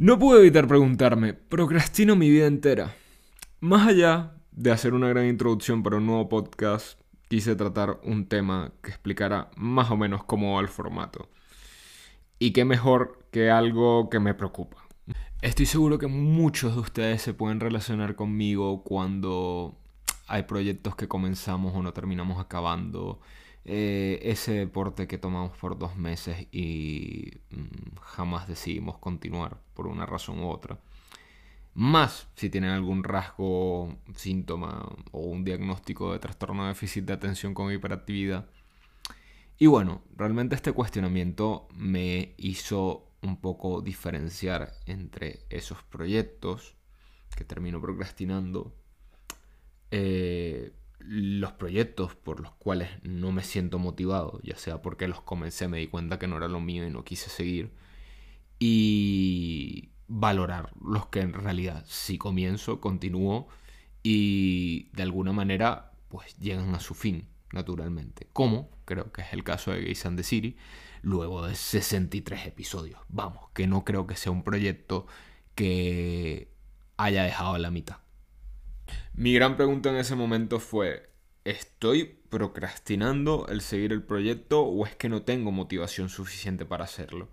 [0.00, 2.96] No pude evitar preguntarme, procrastino mi vida entera.
[3.60, 8.72] Más allá de hacer una gran introducción para un nuevo podcast, quise tratar un tema
[8.82, 11.28] que explicara más o menos cómo va el formato.
[12.38, 14.78] Y qué mejor que algo que me preocupa.
[15.42, 19.78] Estoy seguro que muchos de ustedes se pueden relacionar conmigo cuando
[20.26, 23.20] hay proyectos que comenzamos o no terminamos acabando
[23.64, 30.06] eh, ese deporte que tomamos por dos meses y mm, jamás decidimos continuar por una
[30.06, 30.78] razón u otra.
[31.74, 37.54] Más si tienen algún rasgo, síntoma o un diagnóstico de trastorno de déficit de atención
[37.54, 38.48] con hiperactividad.
[39.58, 46.76] Y bueno, realmente este cuestionamiento me hizo un poco diferenciar entre esos proyectos
[47.36, 48.74] que termino procrastinando
[49.90, 55.68] eh, los proyectos por los cuales no me siento motivado, ya sea porque los comencé,
[55.68, 57.72] me di cuenta que no era lo mío y no quise seguir,
[58.58, 63.48] y valorar los que en realidad si comienzo, continúo
[64.02, 68.28] y de alguna manera pues llegan a su fin, naturalmente.
[68.32, 70.56] Como creo que es el caso de Gays and the City,
[71.02, 73.00] luego de 63 episodios.
[73.08, 75.06] Vamos, que no creo que sea un proyecto
[75.54, 76.50] que
[76.96, 77.98] haya dejado a la mitad.
[79.14, 81.10] Mi gran pregunta en ese momento fue,
[81.44, 87.28] ¿estoy procrastinando el seguir el proyecto o es que no tengo motivación suficiente para hacerlo?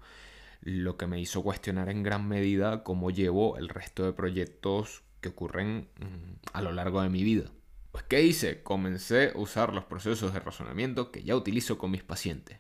[0.62, 5.30] Lo que me hizo cuestionar en gran medida cómo llevo el resto de proyectos que
[5.30, 7.52] ocurren mm, a lo largo de mi vida.
[7.92, 8.64] Pues ¿qué hice?
[8.64, 12.60] Comencé a usar los procesos de razonamiento que ya utilizo con mis pacientes.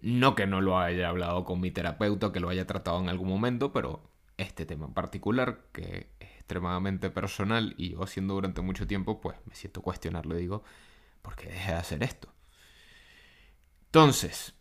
[0.00, 3.28] No que no lo haya hablado con mi terapeuta, que lo haya tratado en algún
[3.28, 6.08] momento, pero este tema en particular, que
[6.50, 10.64] extremadamente personal y yo haciendo durante mucho tiempo, pues me siento cuestionarlo y digo,
[11.22, 12.34] ¿por qué dejé de hacer esto?
[13.86, 14.54] Entonces,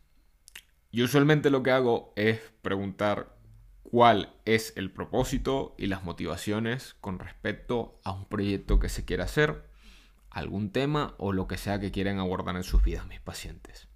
[0.91, 3.35] yo usualmente lo que hago es preguntar
[3.81, 9.23] cuál es el propósito y las motivaciones con respecto a un proyecto que se quiera
[9.23, 9.67] hacer,
[10.29, 13.87] algún tema o lo que sea que quieren abordar en sus vidas mis pacientes.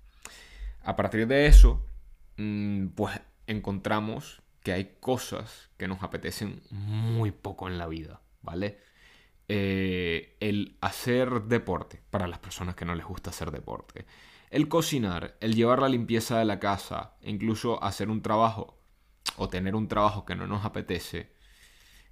[0.81, 1.85] A partir de eso,
[2.37, 8.79] mm, pues encontramos que hay cosas que nos apetecen muy poco en la vida, ¿vale?
[9.49, 14.05] Eh, el hacer deporte, para las personas que no les gusta hacer deporte.
[14.49, 18.79] El cocinar, el llevar la limpieza de la casa, e incluso hacer un trabajo
[19.35, 21.33] o tener un trabajo que no nos apetece,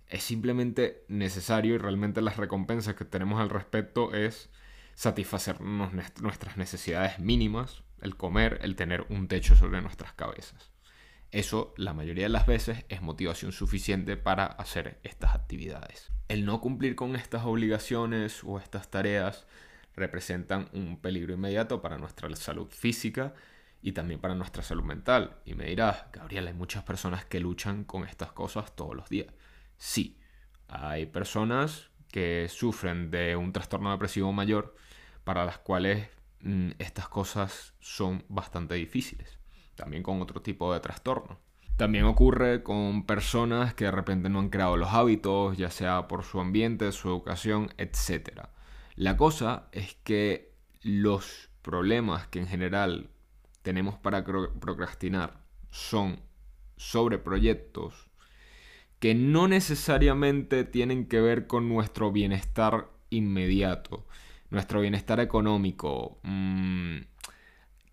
[0.07, 4.50] es simplemente necesario y realmente las recompensas que tenemos al respecto es
[4.94, 10.72] satisfacer nuestras necesidades mínimas, el comer, el tener un techo sobre nuestras cabezas.
[11.31, 16.11] Eso la mayoría de las veces es motivación suficiente para hacer estas actividades.
[16.27, 19.47] El no cumplir con estas obligaciones o estas tareas
[19.95, 23.33] representan un peligro inmediato para nuestra salud física
[23.81, 25.37] y también para nuestra salud mental.
[25.45, 29.33] Y me dirás, Gabriel, hay muchas personas que luchan con estas cosas todos los días.
[29.77, 30.19] Sí,
[30.67, 34.75] hay personas que sufren de un trastorno depresivo mayor
[35.23, 36.09] para las cuales
[36.41, 39.41] mm, estas cosas son bastante difíciles
[39.81, 41.39] también con otro tipo de trastorno.
[41.75, 46.23] También ocurre con personas que de repente no han creado los hábitos, ya sea por
[46.23, 48.41] su ambiente, su educación, etc.
[48.95, 50.53] La cosa es que
[50.83, 53.09] los problemas que en general
[53.63, 56.19] tenemos para procrastinar son
[56.77, 58.11] sobre proyectos
[58.99, 64.05] que no necesariamente tienen que ver con nuestro bienestar inmediato,
[64.51, 66.97] nuestro bienestar económico, mmm,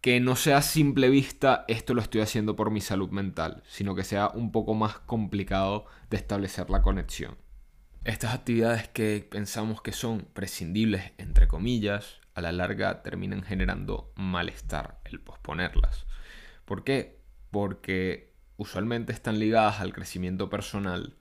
[0.01, 4.05] que no sea simple vista esto lo estoy haciendo por mi salud mental, sino que
[4.05, 7.37] sea un poco más complicado de establecer la conexión.
[8.05, 15.01] Estas actividades que pensamos que son prescindibles, entre comillas, a la larga terminan generando malestar
[15.05, 16.07] el posponerlas.
[16.65, 17.21] ¿Por qué?
[17.51, 21.19] Porque usualmente están ligadas al crecimiento personal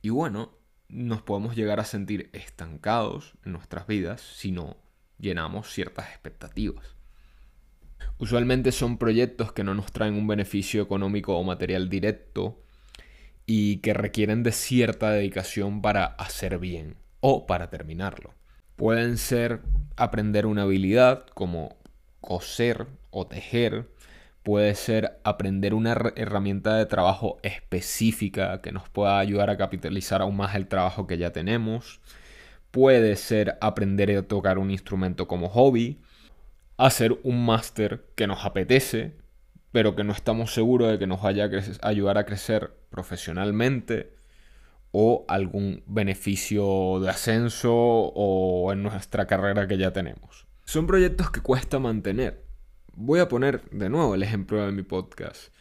[0.00, 0.56] y bueno,
[0.88, 4.76] nos podemos llegar a sentir estancados en nuestras vidas si no
[5.18, 6.95] llenamos ciertas expectativas.
[8.18, 12.62] Usualmente son proyectos que no nos traen un beneficio económico o material directo
[13.44, 18.34] y que requieren de cierta dedicación para hacer bien o para terminarlo.
[18.76, 19.60] Pueden ser
[19.96, 21.76] aprender una habilidad como
[22.20, 23.88] coser o tejer,
[24.42, 30.36] puede ser aprender una herramienta de trabajo específica que nos pueda ayudar a capitalizar aún
[30.36, 32.00] más el trabajo que ya tenemos,
[32.70, 35.98] puede ser aprender a tocar un instrumento como hobby,
[36.76, 39.16] hacer un máster que nos apetece,
[39.72, 44.14] pero que no estamos seguros de que nos vaya a ayudar a crecer profesionalmente
[44.92, 50.46] o algún beneficio de ascenso o en nuestra carrera que ya tenemos.
[50.64, 52.44] Son proyectos que cuesta mantener.
[52.94, 55.52] Voy a poner de nuevo el ejemplo de mi podcast.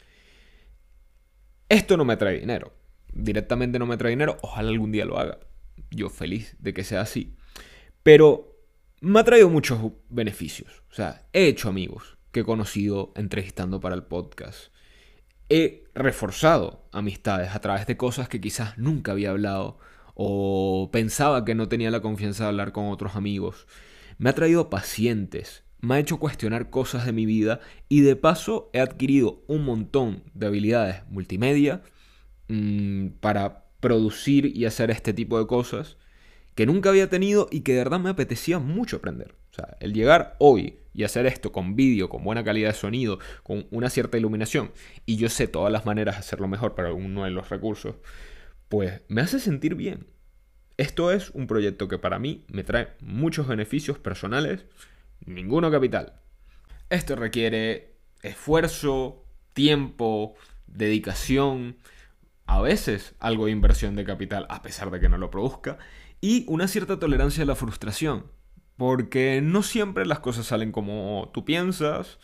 [1.68, 2.74] Esto no me trae dinero.
[3.14, 5.40] directamente no me trae dinero, ojalá algún día lo haga.
[5.90, 7.36] Yo feliz de que sea así.
[8.04, 8.55] Pero
[9.06, 9.80] me ha traído muchos
[10.10, 10.82] beneficios.
[10.90, 14.72] O sea, he hecho amigos que he conocido entrevistando para el podcast.
[15.48, 19.78] He reforzado amistades a través de cosas que quizás nunca había hablado
[20.16, 23.68] o pensaba que no tenía la confianza de hablar con otros amigos.
[24.18, 28.72] Me ha traído pacientes, me ha hecho cuestionar cosas de mi vida y de paso
[28.74, 31.84] he adquirido un montón de habilidades multimedia
[32.48, 35.98] mm, para producir y hacer este tipo de cosas
[36.56, 39.36] que nunca había tenido y que de verdad me apetecía mucho aprender.
[39.52, 43.20] O sea, el llegar hoy y hacer esto con vídeo, con buena calidad de sonido,
[43.44, 44.72] con una cierta iluminación,
[45.06, 47.96] y yo sé todas las maneras de hacerlo mejor para uno de los recursos,
[48.70, 50.08] pues me hace sentir bien.
[50.78, 54.66] Esto es un proyecto que para mí me trae muchos beneficios personales,
[55.26, 56.14] ninguno capital.
[56.90, 60.36] Esto requiere esfuerzo, tiempo,
[60.68, 61.78] dedicación,
[62.46, 65.78] a veces algo de inversión de capital a pesar de que no lo produzca,
[66.22, 68.26] y una cierta tolerancia a la frustración,
[68.78, 72.20] porque no siempre las cosas salen como tú piensas,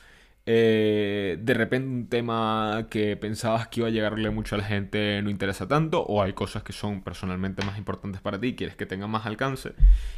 [0.45, 5.21] eh, de repente un tema que pensabas que iba a llegarle mucho a la gente
[5.21, 8.85] no interesa tanto, o hay cosas que son personalmente más importantes para ti, quieres que
[8.85, 9.73] tengan más alcance,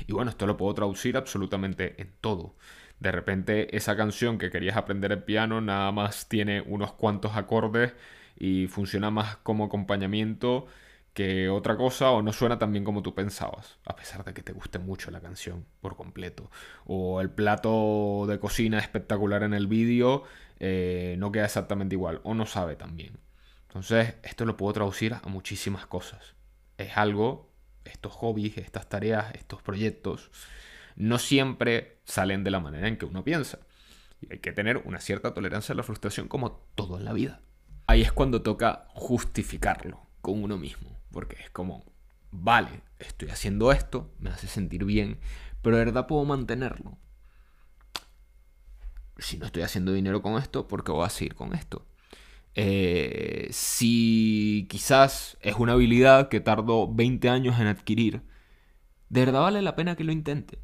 [0.07, 2.55] y bueno, esto lo puedo traducir absolutamente en todo.
[2.99, 7.93] De repente esa canción que querías aprender en piano nada más tiene unos cuantos acordes
[8.37, 10.67] y funciona más como acompañamiento
[11.13, 14.41] que otra cosa o no suena tan bien como tú pensabas, a pesar de que
[14.41, 16.49] te guste mucho la canción por completo.
[16.85, 20.23] O el plato de cocina espectacular en el vídeo
[20.59, 23.19] eh, no queda exactamente igual o no sabe tan bien.
[23.67, 26.35] Entonces, esto lo puedo traducir a muchísimas cosas.
[26.77, 27.51] Es algo,
[27.85, 30.31] estos hobbies, estas tareas, estos proyectos,
[30.95, 33.59] no siempre salen de la manera en que uno piensa.
[34.21, 37.41] Y hay que tener una cierta tolerancia a la frustración como todo en la vida.
[37.87, 40.97] Ahí es cuando toca justificarlo con uno mismo.
[41.13, 41.85] Porque es como,
[42.31, 45.19] vale, estoy haciendo esto, me hace sentir bien,
[45.61, 46.97] pero de verdad puedo mantenerlo.
[49.19, 51.85] Si no estoy haciendo dinero con esto, ¿por qué voy a seguir con esto?
[52.55, 58.23] Eh, si quizás es una habilidad que tardo 20 años en adquirir,
[59.09, 60.59] de verdad vale la pena que lo intente.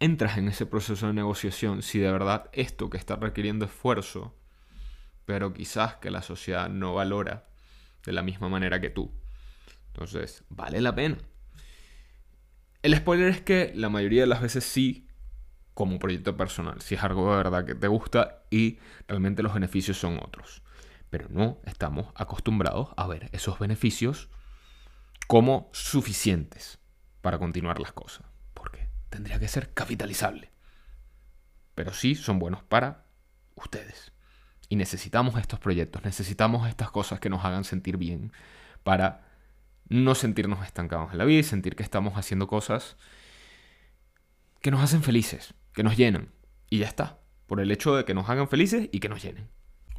[0.00, 4.36] Entras en ese proceso de negociación si de verdad esto que está requiriendo esfuerzo,
[5.24, 7.46] pero quizás que la sociedad no valora
[8.04, 9.12] de la misma manera que tú.
[9.94, 11.18] Entonces, vale la pena.
[12.82, 15.08] El spoiler es que la mayoría de las veces sí,
[15.72, 19.96] como proyecto personal, si es algo de verdad que te gusta y realmente los beneficios
[19.96, 20.62] son otros.
[21.10, 24.28] Pero no estamos acostumbrados a ver esos beneficios
[25.28, 26.78] como suficientes
[27.20, 28.26] para continuar las cosas.
[28.52, 30.50] Porque tendría que ser capitalizable.
[31.76, 33.06] Pero sí son buenos para
[33.54, 34.12] ustedes.
[34.68, 38.32] Y necesitamos estos proyectos, necesitamos estas cosas que nos hagan sentir bien
[38.82, 39.33] para
[39.88, 42.96] no sentirnos estancados en la vida y sentir que estamos haciendo cosas
[44.60, 46.30] que nos hacen felices, que nos llenan.
[46.70, 49.48] Y ya está, por el hecho de que nos hagan felices y que nos llenen.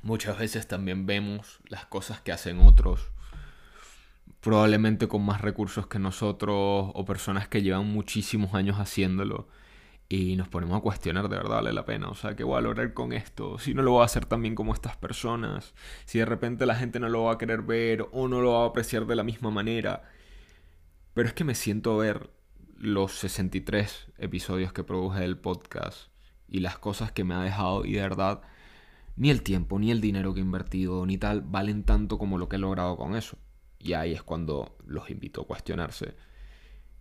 [0.02, 3.12] Muchas veces también vemos las cosas que hacen otros,
[4.42, 9.48] probablemente con más recursos que nosotros o personas que llevan muchísimos años haciéndolo
[10.08, 12.62] y nos ponemos a cuestionar de verdad vale la pena, o sea, ¿qué voy a
[12.62, 13.58] lograr con esto?
[13.58, 15.74] Si no lo voy a hacer tan bien como estas personas,
[16.06, 18.64] si de repente la gente no lo va a querer ver o no lo va
[18.64, 20.04] a apreciar de la misma manera.
[21.14, 22.30] Pero es que me siento ver
[22.78, 26.10] los 63 episodios que produje del podcast
[26.48, 28.42] y las cosas que me ha dejado y de verdad
[29.16, 32.50] ni el tiempo, ni el dinero que he invertido, ni tal, valen tanto como lo
[32.50, 33.38] que he logrado con eso.
[33.80, 36.16] Y ahí es cuando los invito a cuestionarse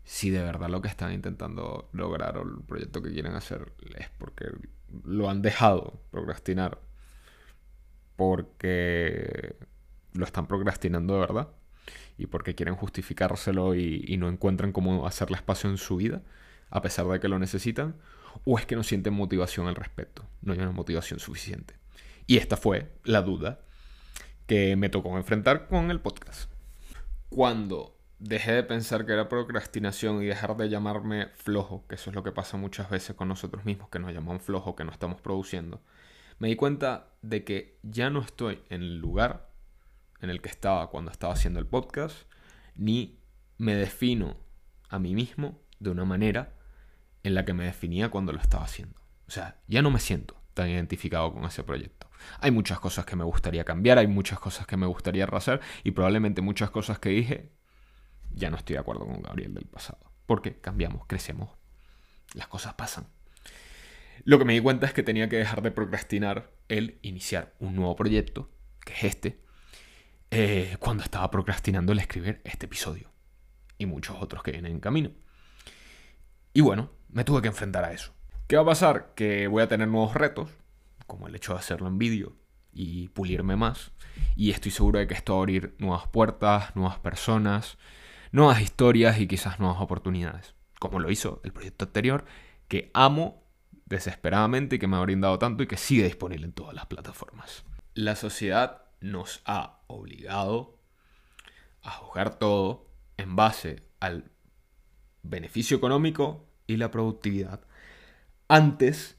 [0.05, 4.09] si de verdad lo que están intentando lograr o el proyecto que quieren hacer es
[4.19, 4.47] porque
[5.05, 6.79] lo han dejado procrastinar,
[8.17, 9.57] porque
[10.13, 11.49] lo están procrastinando de verdad
[12.19, 16.23] y porque quieren justificárselo y, no encuentran cómo hacerle espacio en su vida,
[16.71, 17.97] a pesar de que lo necesitan,
[18.45, 21.75] o es que no sienten motivación al respecto, no hay una motivación suficiente.
[22.27, 23.61] Y esta fue la duda
[24.47, 26.51] que me tocó enfrentar con el podcast.
[27.29, 27.94] Cuando
[28.25, 32.23] dejé de pensar que era procrastinación y dejar de llamarme flojo, que eso es lo
[32.23, 35.83] que pasa muchas veces con nosotros mismos, que nos llaman flojo, que no estamos produciendo,
[36.39, 39.51] me di cuenta de que ya no estoy en el lugar
[40.23, 42.17] en el que estaba cuando estaba haciendo el podcast,
[42.77, 43.21] ni
[43.59, 44.39] me defino
[44.89, 46.55] a mí mismo de una manera
[47.25, 48.99] en la que me definía cuando lo estaba haciendo.
[49.29, 52.09] O sea, ya no me siento tan identificado con ese proyecto.
[52.41, 55.91] Hay muchas cosas que me gustaría cambiar, hay muchas cosas que me gustaría hacer y
[55.91, 57.51] probablemente muchas cosas que dije
[58.35, 59.99] ya no estoy de acuerdo con Gabriel del pasado.
[60.27, 61.51] Porque cambiamos, crecemos,
[62.35, 63.07] las cosas pasan.
[64.25, 67.77] Lo que me di cuenta es que tenía que dejar de procrastinar el iniciar un
[67.77, 68.51] nuevo proyecto,
[68.85, 69.41] que es este,
[70.31, 73.11] eh, cuando estaba procrastinando el escribir este episodio.
[73.77, 75.11] Y muchos otros que vienen en camino.
[76.53, 78.13] Y bueno, me tuve que enfrentar a eso.
[78.47, 79.13] ¿Qué va a pasar?
[79.15, 80.51] Que voy a tener nuevos retos,
[81.07, 82.37] como el hecho de hacerlo en vídeo
[82.73, 83.93] y pulirme más.
[84.37, 87.79] Y estoy seguro de que esto va a abrir nuevas puertas, nuevas personas,
[88.35, 90.55] nuevas historias y quizás nuevas oportunidades.
[90.81, 92.25] Como lo hizo el proyecto anterior,
[92.67, 93.45] que amo
[93.87, 97.63] desesperadamente y que me ha brindado tanto y que sigue disponible en todas las plataformas.
[97.95, 100.81] La sociedad nos ha obligado
[101.83, 104.33] a juzgar todo en base al
[105.23, 107.61] beneficio económico y la productividad
[108.49, 109.17] antes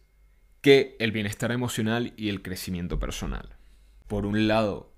[0.60, 3.56] que el bienestar emocional y el crecimiento personal.
[4.08, 4.94] Por un lado,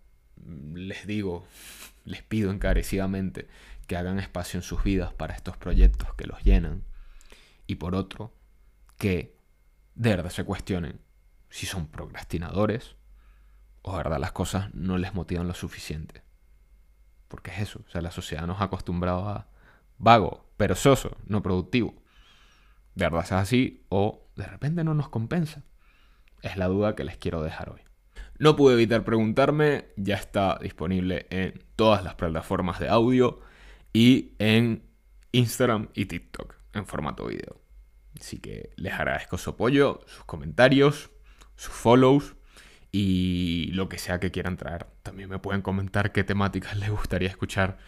[0.74, 1.46] les digo,
[2.06, 3.48] les pido encarecidamente
[3.88, 6.84] que hagan espacio en sus vidas para estos proyectos que los llenan.
[7.65, 8.34] Y por otro,
[8.98, 9.38] que
[9.96, 11.00] de verdad se cuestionen
[11.50, 12.96] si son procrastinadores
[13.82, 16.22] o de verdad las cosas no les motivan lo suficiente.
[17.29, 19.48] Porque es eso, o sea, la sociedad nos ha acostumbrado a
[19.98, 21.96] vago, perezoso, no productivo.
[22.96, 25.63] De verdad es así o de repente no nos compensa.
[26.41, 27.82] Es la duda que les quiero dejar hoy.
[28.39, 33.41] No pude evitar preguntarme, ya está disponible en todas las plataformas de audio
[33.98, 34.84] y en
[35.32, 37.60] Instagram y TikTok en formato video.
[38.20, 41.10] Así que les agradezco su apoyo, sus comentarios,
[41.56, 42.36] sus follows
[42.92, 44.86] y lo que sea que quieran traer.
[45.01, 47.80] También me pueden comentar qué temáticas les gustaría escuchar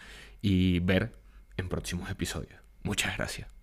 [0.42, 1.16] y ver
[1.56, 2.60] en próximos episodios.
[2.82, 3.59] Muchas gracias.